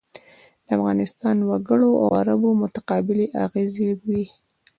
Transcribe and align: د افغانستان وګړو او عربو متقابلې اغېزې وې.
د 0.65 0.67
افغانستان 0.77 1.37
وګړو 1.49 1.89
او 2.01 2.07
عربو 2.19 2.49
متقابلې 2.63 3.25
اغېزې 3.45 3.89
وې. 4.05 4.23